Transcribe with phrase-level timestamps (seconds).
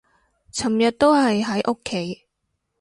[0.51, 2.25] 尋日都係喺屋企